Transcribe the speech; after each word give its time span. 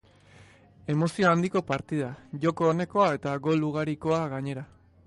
Emozio 0.93 1.27
handiko 1.33 1.63
partida, 1.67 2.09
joko 2.47 2.69
onekoa 2.73 3.07
eta 3.21 3.39
gol 3.49 3.71
ugarikoa 3.71 4.27
gainera. 4.35 4.71